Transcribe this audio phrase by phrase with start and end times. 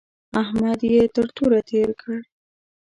[0.41, 2.17] احمد يې تر توره تېر کړ.